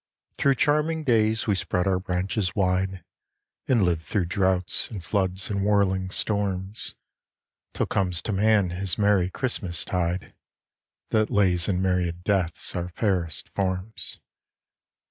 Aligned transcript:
Through 0.39 0.55
charming 0.55 1.03
days 1.03 1.45
we 1.45 1.53
spread 1.53 1.85
our 1.85 1.99
branches 1.99 2.55
wide, 2.55 3.03
And 3.67 3.83
live 3.83 4.01
through 4.01 4.25
drouths, 4.25 4.89
and 4.89 5.03
floods, 5.03 5.51
and 5.51 5.63
whirling 5.63 6.09
storms, 6.09 6.95
Till 7.75 7.85
comes 7.85 8.23
to 8.23 8.31
man 8.33 8.71
his 8.71 8.97
merry 8.97 9.29
Christmas 9.29 9.85
tide, 9.85 10.33
That 11.09 11.29
lays 11.29 11.69
in 11.69 11.83
myriad 11.83 12.23
deaths 12.23 12.75
our 12.75 12.89
fairest 12.89 13.49
forms. 13.49 14.19